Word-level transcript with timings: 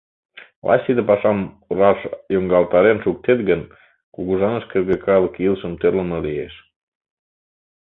Лач 0.67 0.81
тиде 0.85 1.01
пашам 1.09 1.39
раш 1.79 1.99
йоҥгалтарен 2.33 2.97
шуктет 3.05 3.39
гын, 3.49 3.61
кугыжаныш 4.13 4.63
кӧргӧ 4.71 4.95
калык 5.05 5.33
илышым 5.45 5.73
тӧрлымӧ 5.81 6.17
лиеш. 6.25 6.53